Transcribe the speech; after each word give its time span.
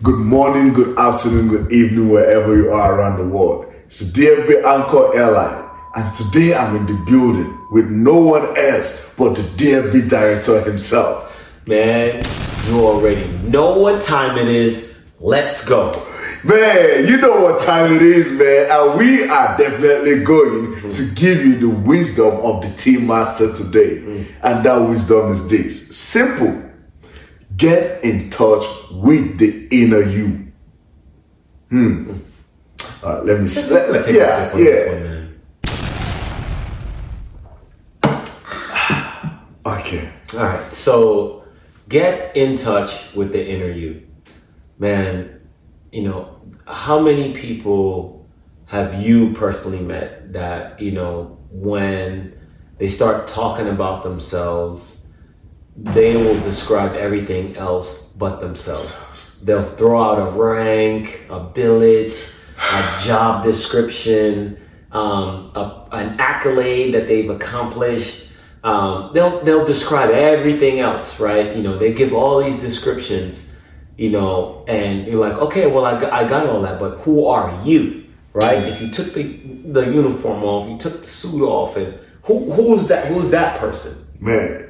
Good 0.00 0.20
morning, 0.20 0.74
good 0.74 0.96
afternoon, 0.96 1.48
good 1.48 1.72
evening, 1.72 2.08
wherever 2.08 2.56
you 2.56 2.70
are 2.70 2.94
around 2.94 3.18
the 3.18 3.26
world. 3.26 3.66
It's 3.86 3.98
the 3.98 4.26
DFB 4.26 4.62
Uncle 4.62 5.10
Eli, 5.12 5.68
and 5.96 6.14
today 6.14 6.54
I'm 6.54 6.76
in 6.76 6.86
the 6.86 7.04
building 7.04 7.58
with 7.72 7.86
no 7.90 8.14
one 8.14 8.56
else 8.56 9.12
but 9.18 9.34
the 9.34 9.42
DFB 9.42 10.08
director 10.08 10.60
himself. 10.60 11.36
Man, 11.66 12.24
you 12.68 12.86
already 12.86 13.26
know 13.38 13.80
what 13.80 14.00
time 14.00 14.38
it 14.38 14.46
is. 14.46 14.94
Let's 15.18 15.68
go. 15.68 16.06
Man, 16.44 17.08
you 17.08 17.16
know 17.16 17.42
what 17.42 17.60
time 17.60 17.92
it 17.92 18.02
is, 18.02 18.30
man, 18.30 18.70
and 18.70 18.98
we 19.00 19.24
are 19.24 19.58
definitely 19.58 20.22
going 20.22 20.74
mm-hmm. 20.74 20.92
to 20.92 21.14
give 21.16 21.44
you 21.44 21.58
the 21.58 21.70
wisdom 21.70 22.36
of 22.44 22.62
the 22.62 22.70
Tea 22.76 23.04
Master 23.04 23.52
today. 23.52 23.96
Mm-hmm. 23.96 24.46
And 24.46 24.64
that 24.64 24.76
wisdom 24.76 25.32
is 25.32 25.50
this 25.50 25.96
simple 25.96 26.67
Get 27.58 28.04
in 28.04 28.30
touch 28.30 28.64
with 28.92 29.38
the 29.38 29.68
inner 29.70 30.00
you. 30.00 30.52
Hmm. 31.70 32.12
All 33.02 33.14
right, 33.14 33.24
let 33.24 33.40
me 33.40 33.48
see. 33.48 33.74
Let, 33.74 33.90
let, 33.90 34.12
yeah, 34.12 34.56
yeah. 34.56 35.26
okay. 39.66 40.08
All 40.34 40.40
right. 40.40 40.72
So 40.72 41.44
get 41.88 42.36
in 42.36 42.56
touch 42.56 43.12
with 43.14 43.32
the 43.32 43.44
inner 43.44 43.70
you. 43.70 44.06
Man, 44.78 45.40
you 45.90 46.02
know, 46.02 46.40
how 46.68 47.00
many 47.00 47.34
people 47.34 48.24
have 48.66 49.02
you 49.02 49.32
personally 49.32 49.80
met 49.80 50.32
that, 50.32 50.80
you 50.80 50.92
know, 50.92 51.38
when 51.50 52.38
they 52.78 52.88
start 52.88 53.26
talking 53.26 53.66
about 53.66 54.04
themselves, 54.04 54.97
they 55.84 56.16
will 56.16 56.40
describe 56.40 56.94
everything 56.96 57.56
else 57.56 58.12
but 58.18 58.40
themselves. 58.40 59.04
They'll 59.42 59.62
throw 59.62 60.02
out 60.02 60.28
a 60.28 60.30
rank, 60.32 61.20
a 61.30 61.40
billet, 61.40 62.34
a 62.58 63.00
job 63.04 63.44
description, 63.44 64.60
um, 64.90 65.52
a, 65.54 65.88
an 65.92 66.18
accolade 66.18 66.94
that 66.94 67.06
they've 67.06 67.30
accomplished. 67.30 68.32
Um, 68.64 69.12
they'll 69.14 69.40
they'll 69.44 69.66
describe 69.66 70.10
everything 70.10 70.80
else, 70.80 71.20
right? 71.20 71.54
You 71.54 71.62
know, 71.62 71.78
they 71.78 71.94
give 71.94 72.12
all 72.12 72.42
these 72.42 72.58
descriptions, 72.58 73.54
you 73.96 74.10
know, 74.10 74.64
and 74.66 75.06
you're 75.06 75.20
like, 75.20 75.38
okay, 75.38 75.68
well, 75.68 75.84
I 75.84 76.00
got, 76.00 76.12
I 76.12 76.28
got 76.28 76.46
all 76.46 76.62
that, 76.62 76.80
but 76.80 76.98
who 76.98 77.26
are 77.26 77.56
you, 77.64 78.04
right? 78.32 78.58
If 78.58 78.80
you 78.80 78.90
took 78.90 79.14
the 79.14 79.22
the 79.70 79.84
uniform 79.92 80.42
off, 80.42 80.68
you 80.68 80.76
took 80.78 81.00
the 81.00 81.06
suit 81.06 81.42
off, 81.42 81.76
and 81.76 81.96
who 82.22 82.50
who's 82.50 82.88
that? 82.88 83.06
Who's 83.06 83.30
that 83.30 83.60
person? 83.60 83.96
Man, 84.18 84.67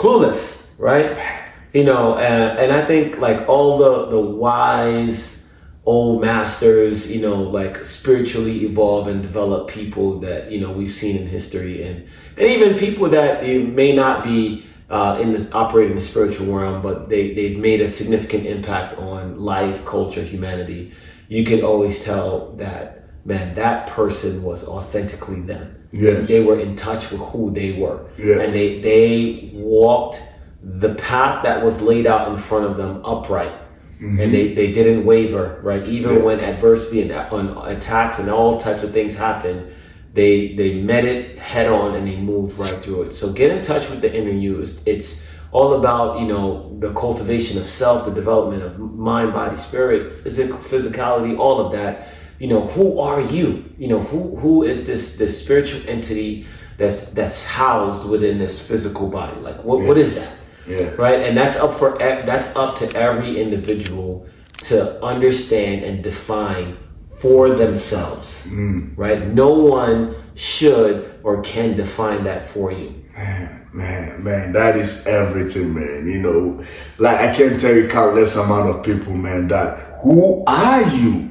clueless, 0.00 0.70
right? 0.78 1.44
You 1.72 1.84
know, 1.84 2.16
and, 2.16 2.58
and 2.58 2.72
I 2.72 2.84
think 2.84 3.18
like 3.18 3.48
all 3.48 3.78
the 3.78 4.06
the 4.06 4.20
wise 4.20 5.46
old 5.84 6.20
masters, 6.20 7.10
you 7.10 7.20
know, 7.20 7.42
like 7.42 7.84
spiritually 7.84 8.64
evolve 8.64 9.08
and 9.08 9.22
develop 9.22 9.68
people 9.68 10.20
that 10.20 10.50
you 10.50 10.60
know 10.60 10.72
we've 10.72 10.90
seen 10.90 11.16
in 11.16 11.26
history, 11.26 11.82
and 11.82 12.08
and 12.36 12.48
even 12.48 12.78
people 12.78 13.08
that 13.10 13.44
may 13.44 13.94
not 13.94 14.24
be 14.24 14.64
uh, 14.88 15.18
in 15.20 15.32
the 15.34 15.52
operating 15.52 15.94
the 15.94 16.00
spiritual 16.00 16.52
realm, 16.56 16.82
but 16.82 17.08
they 17.08 17.34
they've 17.34 17.58
made 17.58 17.80
a 17.80 17.88
significant 17.88 18.46
impact 18.46 18.98
on 18.98 19.38
life, 19.38 19.84
culture, 19.84 20.22
humanity. 20.22 20.92
You 21.28 21.44
can 21.44 21.62
always 21.62 22.02
tell 22.02 22.52
that 22.56 22.99
man, 23.24 23.54
that 23.54 23.88
person 23.88 24.42
was 24.42 24.66
authentically 24.66 25.40
them. 25.40 25.76
Yes. 25.92 26.28
They 26.28 26.44
were 26.44 26.58
in 26.58 26.76
touch 26.76 27.10
with 27.10 27.20
who 27.20 27.52
they 27.52 27.72
were. 27.72 28.06
Yes. 28.16 28.40
And 28.40 28.54
they, 28.54 28.80
they 28.80 29.50
walked 29.54 30.22
the 30.62 30.94
path 30.94 31.42
that 31.42 31.64
was 31.64 31.80
laid 31.80 32.06
out 32.06 32.28
in 32.28 32.38
front 32.38 32.64
of 32.66 32.76
them 32.76 33.04
upright. 33.04 33.52
Mm-hmm. 33.96 34.20
And 34.20 34.32
they, 34.32 34.54
they 34.54 34.72
didn't 34.72 35.04
waver, 35.04 35.60
right? 35.62 35.86
Even 35.86 36.16
yeah. 36.16 36.22
when 36.22 36.40
adversity 36.40 37.02
and 37.02 37.12
on 37.12 37.70
attacks 37.70 38.18
and 38.18 38.30
all 38.30 38.58
types 38.58 38.82
of 38.82 38.92
things 38.92 39.16
happened, 39.16 39.72
they 40.12 40.54
they 40.54 40.74
met 40.80 41.04
it 41.04 41.38
head 41.38 41.68
on 41.68 41.94
and 41.94 42.06
they 42.06 42.16
moved 42.16 42.58
right 42.58 42.82
through 42.82 43.02
it. 43.02 43.14
So 43.14 43.32
get 43.32 43.50
in 43.50 43.62
touch 43.62 43.88
with 43.90 44.00
the 44.00 44.12
inner 44.12 44.30
you. 44.30 44.60
It's, 44.60 44.84
it's 44.86 45.26
all 45.52 45.74
about 45.74 46.18
you 46.18 46.26
know 46.26 46.76
the 46.80 46.92
cultivation 46.94 47.58
of 47.58 47.66
self, 47.66 48.06
the 48.06 48.10
development 48.10 48.62
of 48.62 48.78
mind, 48.78 49.32
body, 49.32 49.56
spirit, 49.56 50.20
physical, 50.22 50.58
physicality, 50.58 51.38
all 51.38 51.60
of 51.60 51.72
that 51.72 52.08
you 52.40 52.48
know, 52.48 52.62
who 52.68 52.98
are 52.98 53.20
you? 53.20 53.62
You 53.78 53.88
know, 53.88 54.00
who 54.00 54.34
who 54.36 54.62
is 54.64 54.86
this 54.86 55.16
this 55.16 55.44
spiritual 55.44 55.82
entity 55.86 56.46
that's 56.78 57.04
that's 57.10 57.46
housed 57.46 58.08
within 58.08 58.38
this 58.38 58.66
physical 58.66 59.10
body? 59.10 59.38
Like, 59.40 59.62
what, 59.62 59.80
yes. 59.80 59.88
what 59.88 59.98
is 59.98 60.14
that? 60.16 60.36
Yeah. 60.66 60.94
Right, 60.96 61.20
and 61.20 61.36
that's 61.36 61.58
up 61.58 61.78
for 61.78 61.98
that's 61.98 62.56
up 62.56 62.76
to 62.78 62.96
every 62.96 63.40
individual 63.40 64.26
to 64.64 65.02
understand 65.04 65.84
and 65.84 66.02
define 66.02 66.78
for 67.18 67.50
themselves. 67.50 68.46
Mm. 68.48 68.96
Right, 68.96 69.26
no 69.26 69.50
one 69.50 70.16
should 70.34 71.20
or 71.22 71.42
can 71.42 71.76
define 71.76 72.24
that 72.24 72.48
for 72.48 72.72
you. 72.72 73.04
Man, 73.14 73.68
man, 73.74 74.24
man, 74.24 74.52
that 74.54 74.76
is 74.76 75.06
everything, 75.06 75.74
man. 75.74 76.10
You 76.10 76.20
know, 76.20 76.64
like 76.96 77.18
I 77.18 77.34
can't 77.34 77.60
tell 77.60 77.74
you 77.74 77.86
countless 77.86 78.36
amount 78.36 78.70
of 78.70 78.82
people, 78.82 79.12
man, 79.12 79.48
that 79.48 79.98
who 80.00 80.42
are 80.46 80.82
you? 80.94 81.29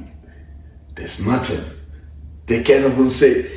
There's 1.00 1.26
nothing. 1.26 1.80
They 2.44 2.62
can't 2.62 2.92
even 2.92 3.08
say 3.08 3.50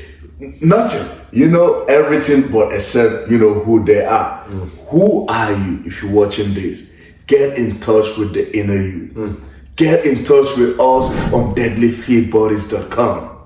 nothing. 0.62 1.38
You 1.38 1.50
know 1.50 1.84
everything 1.86 2.50
but 2.50 2.72
except 2.72 3.30
you 3.30 3.38
know 3.38 3.54
who 3.56 3.84
they 3.84 4.06
are. 4.06 4.46
Mm. 4.46 4.70
Who 4.88 5.28
are 5.28 5.52
you? 5.52 5.84
If 5.86 6.02
you're 6.02 6.12
watching 6.14 6.54
this, 6.54 6.94
get 7.28 7.58
in 7.58 7.82
touch 7.82 8.18
with 8.18 8.34
the 8.34 8.58
inner 8.58 8.82
you. 8.82 9.12
Mm. 9.14 9.44
Get 9.76 10.06
in 10.06 10.24
touch 10.24 10.56
with 10.58 10.80
us 10.80 11.12
on 11.34 11.54
deadlyfitbodies.com, 11.54 13.38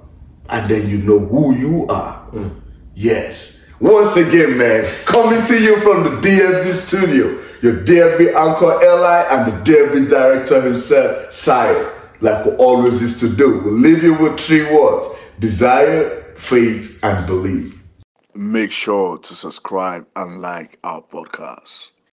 and 0.50 0.69
then 0.69 0.88
you 0.88 1.00
know 1.00 1.18
who 1.18 1.56
you 1.56 1.88
are. 1.88 2.29
Mm. 2.34 2.53
Yes. 2.94 3.66
Once 3.79 4.16
again, 4.16 4.59
man, 4.59 4.85
coming 5.06 5.44
to 5.46 5.59
you 5.59 5.79
from 5.81 6.03
the 6.03 6.22
DFB 6.22 6.72
studio, 6.75 7.44
your 7.64 7.84
DFB 7.84 8.35
uncle 8.35 8.79
Eli 8.79 9.24
and 9.31 9.52
the 9.52 9.72
DFB 9.72 10.08
director 10.08 10.62
himself, 10.62 11.34
Sire 11.34 11.97
like 12.22 12.45
we 12.45 12.51
always 12.53 13.01
used 13.01 13.19
to 13.22 13.35
do. 13.35 13.59
We'll 13.59 13.73
leave 13.73 14.03
you 14.03 14.13
with 14.13 14.39
three 14.39 14.63
words 14.73 15.07
desire, 15.39 16.33
faith, 16.35 17.00
and 17.03 17.25
belief. 17.28 17.73
Make 18.33 18.72
sure 18.72 19.17
to 19.17 19.35
subscribe 19.35 20.07
and 20.16 20.41
like 20.41 20.79
our 20.83 21.01
podcast. 21.01 21.94